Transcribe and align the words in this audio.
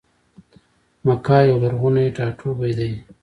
مکه 1.05 1.37
یو 1.49 1.57
لرغونی 1.63 2.07
ټا 2.15 2.25
ټوبی 2.37 2.71
دی. 2.79 2.91